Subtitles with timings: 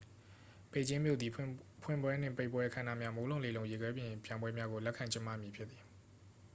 [0.71, 5.83] ပေကျင်းမြို့သည် ဖွင့်ပွဲနှင့် ပိတ်ပွဲ အခမ်းအနားများ မိုးလုံလေလုံ ရေခဲပြင်ပြိုင်ပွဲများကို လက်ခံကျင်းပမည်ဖြစ်သည်